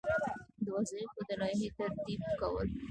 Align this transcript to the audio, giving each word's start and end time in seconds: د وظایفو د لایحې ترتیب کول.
د 0.63 0.65
وظایفو 0.75 1.21
د 1.27 1.29
لایحې 1.41 1.69
ترتیب 1.77 2.21
کول. 2.39 2.67